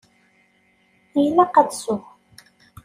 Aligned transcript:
Ilaq 1.23 1.53
ad 1.61 1.67
d-ssuɣ. 1.69 2.03